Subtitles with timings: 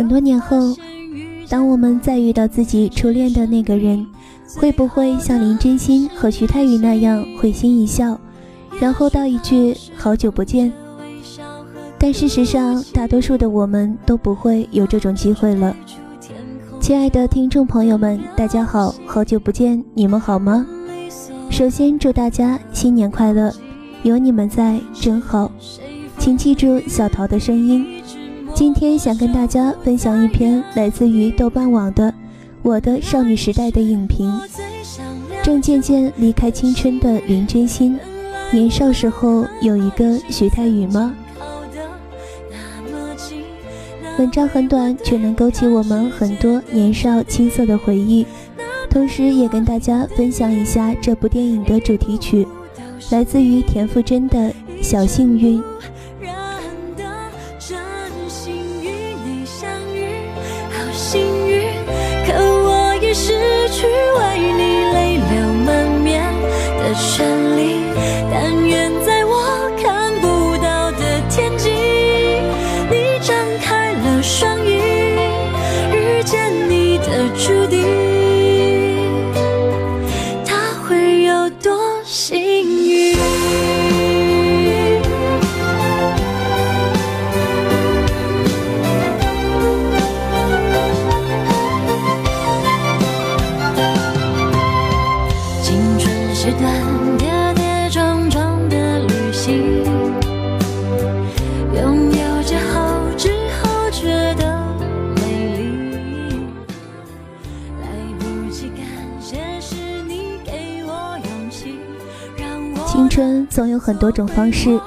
[0.00, 0.74] 很多年后
[1.46, 4.06] 当我们再遇到自己初恋的那个人，
[4.56, 8.18] 会不会像林真心和徐太宇那样会心一笑，
[8.80, 10.72] 然后道一句“好久不见”？
[12.00, 15.76] 但事实上，大多数的我们都不会有这种机会了。
[16.80, 20.64] 亲爱的听众朋友们，大家好，好久不见，你们好吗？
[21.50, 23.52] 首先祝大家新年快乐，
[24.02, 25.52] 有你们在真好。
[26.16, 27.99] 请记住小桃的声音。
[28.60, 32.12] 今天想跟大家分享一篇来自于豆瓣网的
[32.60, 34.30] 《我的少女时代》的影评。
[35.42, 37.98] 正渐渐离开青春的林真心，
[38.52, 41.14] 年少时候有一个徐太宇吗？
[44.18, 48.26] 文章很短，却能勾起我们很多年少青涩的回忆。
[48.90, 52.46] 同时，也跟大家分享一下这部电影的主题曲，
[53.10, 54.38] 来自于田馥甄的
[54.82, 55.58] 《小幸运》。
[113.00, 114.78] 青春总有很多种方式，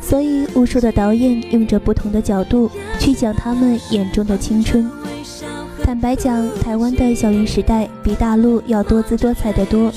[0.00, 4.90] 所以无数的导演用着不同的角度去讲他们眼中的青春。
[5.84, 9.92] 坦白讲，台湾的校园时代比大陆要多姿多彩得多。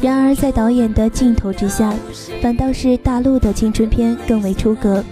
[0.00, 1.92] 然而，在导演的镜头之下，
[2.40, 5.04] 反倒是大陆的青春片更为出格。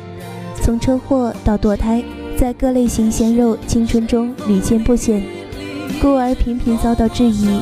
[0.63, 2.03] 从车祸到堕胎，
[2.35, 5.23] 在各类型鲜肉青春中屡见不鲜，
[6.01, 7.61] 故而频频遭到质疑。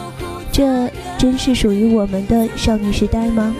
[0.53, 3.53] 这真是属于我们的少女时代吗？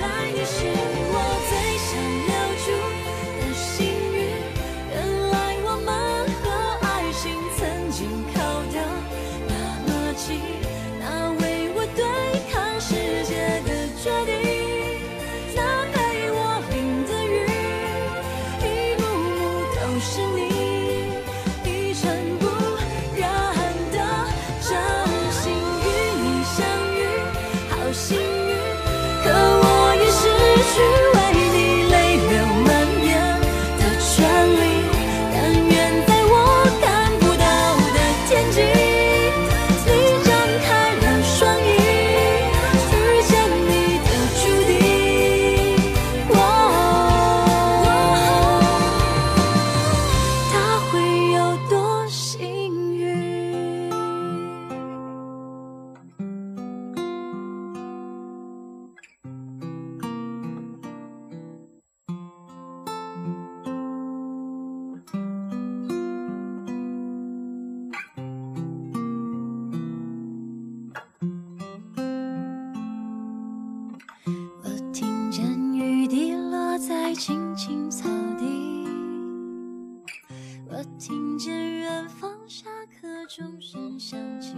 [83.35, 84.53] 钟声响起，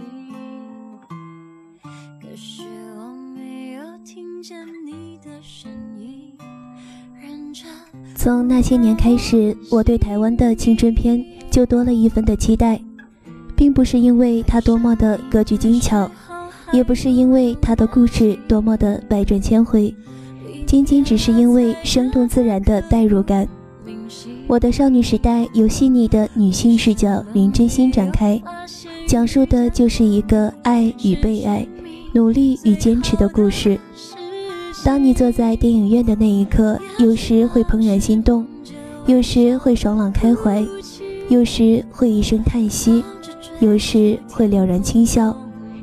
[2.21, 2.61] 可是
[2.97, 6.33] 我没有听见你的声音，
[7.17, 7.65] 认真。
[8.17, 12.77] 从那些年开始，我对台湾的青春片就多了一分的期待，
[13.55, 16.11] 并不是因为它多么的格局精巧，
[16.73, 19.95] 也不是因为它的故事多么的百转千回，
[20.67, 23.47] 仅仅只是因为生动自然的代入感。
[24.47, 28.39] 我的少女时代由细腻的女性视角林真心展开，
[29.07, 31.67] 讲述的就是一个爱与被爱、
[32.13, 33.79] 努力与坚持的故事。
[34.83, 38.45] 当你坐在电影院的那一刻，有时会怦然心动，
[39.07, 40.63] 有时会爽朗开怀，
[41.27, 43.03] 有时会一声叹息，
[43.59, 45.35] 有时会了然轻笑。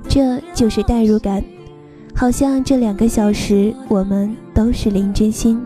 [0.08, 1.42] 这就是代入感，
[2.14, 5.60] 好像这两个小时我们都是林真心。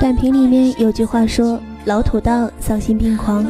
[0.00, 3.46] 短评里面有句话说：“老土到丧心病狂，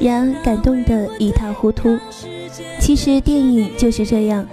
[0.00, 1.96] 然感动的一塌糊涂。”
[2.80, 4.44] 其实电影就是这样，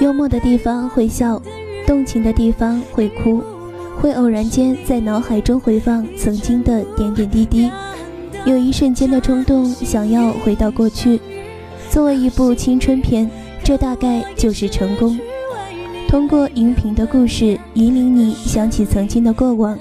[0.00, 1.40] 幽默的地方会笑，
[1.86, 3.42] 动情的地方会哭，
[3.98, 7.70] 会偶然间在脑海中回放曾经的点点滴滴，
[8.44, 11.18] 有一瞬间的冲动想要回到过去。
[11.88, 13.30] 作为一部青春片，
[13.64, 15.18] 这大概就是成功。
[16.08, 19.78] 通过荧屏的故事引领你想起曾经的过往。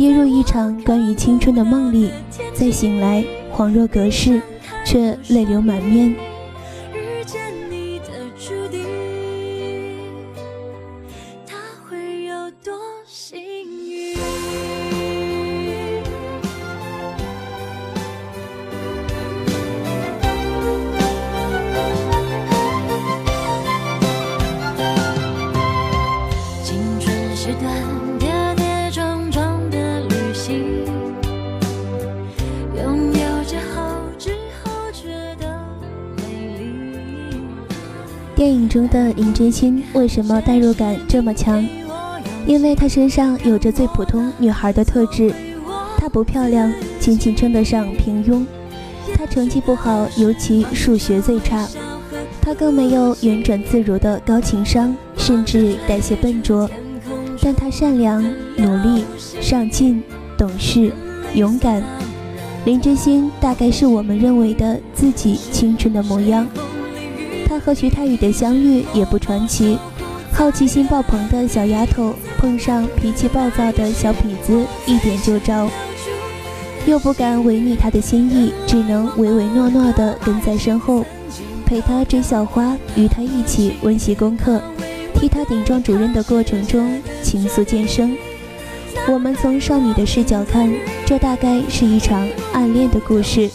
[0.00, 2.10] 跌入一场关于青春的梦里，
[2.54, 3.22] 再醒来
[3.54, 4.40] 恍若隔世，
[4.82, 6.16] 却泪流满面。
[38.70, 41.66] 中的林真心为什么代入感这么强？
[42.46, 45.34] 因为她身上有着最普通女孩的特质。
[45.98, 48.46] 她不漂亮，仅仅称得上平庸。
[49.12, 51.66] 她成绩不好，尤其数学最差。
[52.40, 56.70] 她更没有圆转自如的高情商，甚至带些笨拙。
[57.42, 58.22] 但她善良、
[58.56, 59.04] 努力、
[59.40, 60.00] 上进、
[60.38, 60.92] 懂事、
[61.34, 61.82] 勇敢。
[62.64, 66.46] 林真心大概是我们认为的自己青春的模样。
[67.50, 69.76] 她和徐太宇的相遇也不传奇，
[70.32, 75.68] 好奇心爆棚的小丫头碰上脾气暴躁的小痞子，一点就着，
[76.86, 81.04] 又不敢违逆他的心意，只能唯唯诺诺地跟在身后，
[81.66, 84.62] 陪他追小花，与他一起温习功课，
[85.14, 88.16] 替他顶撞主任的过程中情愫渐生。
[89.08, 90.72] 我们从少女的视角看，
[91.04, 93.50] 这大概是一场暗恋的故事。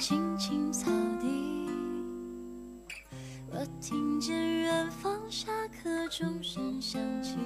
[0.00, 1.68] 青青草地，
[3.52, 7.36] 我听见远方下课钟声响起。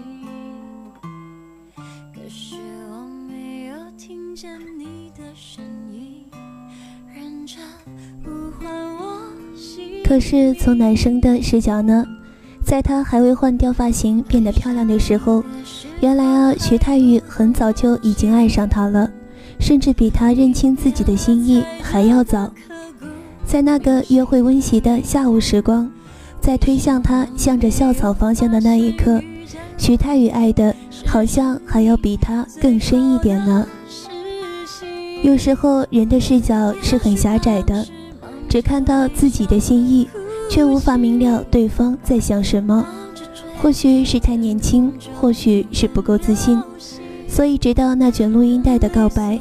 [2.14, 2.20] 可
[10.20, 12.06] 是从男生的视角呢，
[12.64, 15.42] 在他还未换掉发型变得漂亮的时候，
[16.00, 19.10] 原来啊，徐太宇很早就已经爱上她了，
[19.64, 22.52] 甚至比他认清自己的心意还要早。
[23.46, 25.90] 在那个约会温习的下午时光，
[26.38, 29.22] 在推向他向着校草方向的那一刻，
[29.78, 33.66] 徐太宇爱的好像还要比他更深一点呢。
[35.22, 37.86] 有时候人的视角是很狭窄的。
[38.46, 40.06] 只看到自己的心意，
[40.50, 42.86] 却无法明了对方在想什么。
[43.62, 46.62] 或许是太年轻，或许是不够自信，
[47.26, 49.40] 所以直到那卷录音带的告白，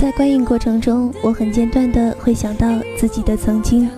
[0.00, 3.90] 在观影过程中，我很间断的会想到自己的曾经。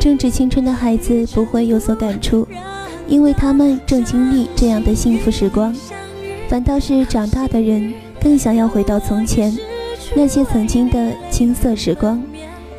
[0.00, 2.44] 正值青春的孩子不会有所感触，
[3.06, 5.72] 因为他们正经历这样的幸福时光。
[6.48, 9.56] 反倒是长大的人更想要回到从前，
[10.16, 12.20] 那些曾经的青涩时光，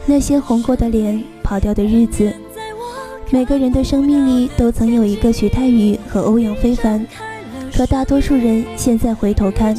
[0.06, 2.30] 那些红过的脸、跑掉的日子。
[3.30, 7.08] 每个人的生命里都曾有一个徐太宇和欧阳非凡，
[7.74, 9.74] 可大多数人现在回头看。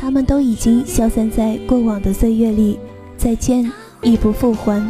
[0.00, 2.78] 他们都已经消散在过往的岁月里，
[3.18, 4.82] 再见亦不复还。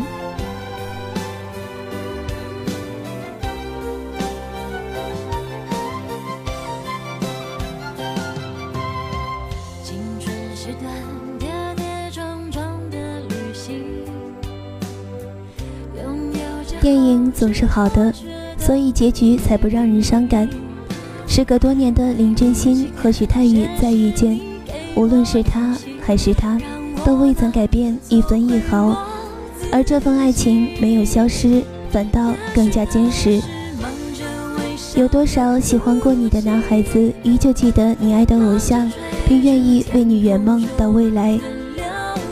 [16.81, 18.15] 电影总是好的，
[18.57, 20.49] 所以结局才不让人伤感。
[21.27, 24.41] 时隔多年的林真心和许泰宇再遇见，
[24.95, 26.59] 无论是他还是他，
[27.05, 28.97] 都未曾改变一分一毫，
[29.73, 33.41] 而这份爱情没有消失，反倒更加坚实。
[34.97, 38.91] 有多少喜欢过你的男孩子，依旧记得你爱的偶像，
[39.27, 41.39] 并愿意为你圆梦到未来？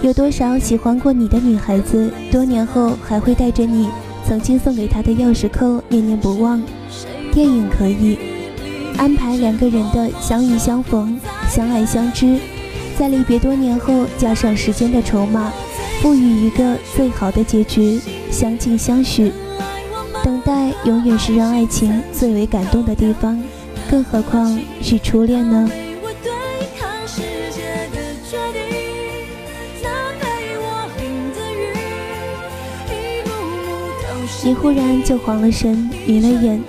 [0.03, 3.89] 有多少喜欢过你的女孩子，多年后还会带着你？
[4.27, 6.61] 曾经送给他的钥匙扣，念念不忘。
[7.33, 8.19] 电影可以
[8.97, 11.19] 安排两个人的相遇相逢、
[11.49, 12.39] 相爱相知，
[12.99, 15.53] 在离别多年后，加上时间的筹码，
[16.01, 18.01] 赋予一个最好的结局，
[18.31, 19.33] 相敬相许。
[20.23, 23.43] 等待永远是让爱情最为感动的地方，
[23.91, 25.69] 更何况是初恋呢？
[34.45, 36.63] 你忽然就慌了神，迷了眼，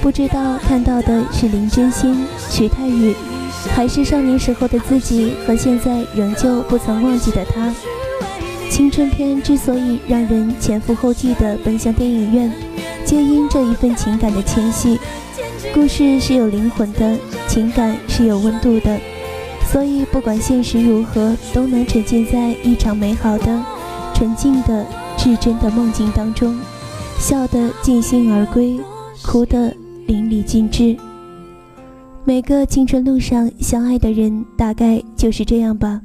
[0.00, 3.14] 不知道看到的是林真心、徐太宇，
[3.74, 7.74] 还是少年时候的自己和现在仍旧不曾忘记的他。
[8.70, 12.52] 青春片之所以让人前赴后继地奔向电影院，
[13.04, 14.98] 皆因这一份情感的牵系。
[15.74, 18.98] 故事是有灵魂的，情感是有温度的，
[19.70, 23.64] 所以不管现实如何，都能沉浸在一场美好的、
[24.14, 24.86] 纯净的、
[25.16, 26.58] 至真的梦境当中。
[27.18, 28.78] 笑得尽兴而归，
[29.22, 29.74] 哭得
[30.06, 30.96] 淋漓尽致。
[32.24, 36.00] 每个青春路上相爱的人，大概就是这样吧。